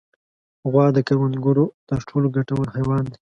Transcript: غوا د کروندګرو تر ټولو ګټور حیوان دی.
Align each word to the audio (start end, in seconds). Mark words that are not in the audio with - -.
غوا 0.71 0.85
د 0.95 0.97
کروندګرو 1.07 1.65
تر 1.89 1.99
ټولو 2.09 2.27
ګټور 2.35 2.65
حیوان 2.75 3.03
دی. 3.11 3.15